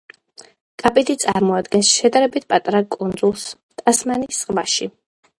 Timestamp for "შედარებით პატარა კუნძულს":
1.97-3.43